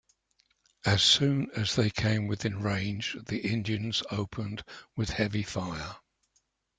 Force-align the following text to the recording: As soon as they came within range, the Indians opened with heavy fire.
As 0.83 1.03
soon 1.03 1.51
as 1.51 1.75
they 1.75 1.91
came 1.91 2.25
within 2.25 2.59
range, 2.59 3.15
the 3.27 3.37
Indians 3.41 4.01
opened 4.09 4.63
with 4.95 5.11
heavy 5.11 5.43
fire. 5.43 5.95